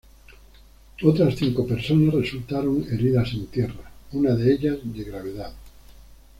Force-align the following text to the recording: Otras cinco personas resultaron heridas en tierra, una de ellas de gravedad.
Otras 1.03 1.35
cinco 1.37 1.67
personas 1.67 2.15
resultaron 2.15 2.83
heridas 2.91 3.33
en 3.33 3.45
tierra, 3.45 3.91
una 4.13 4.33
de 4.33 4.51
ellas 4.51 4.77
de 4.83 5.03
gravedad. 5.03 5.53